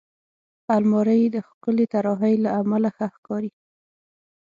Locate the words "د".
1.35-1.37